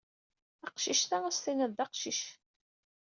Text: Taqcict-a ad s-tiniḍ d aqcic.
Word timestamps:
Taqcict-a 0.63 1.17
ad 1.27 1.33
s-tiniḍ 1.35 1.71
d 1.77 1.79
aqcic. 1.85 2.21